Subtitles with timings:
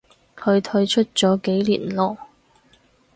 [0.35, 2.17] 佢退出咗幾年咯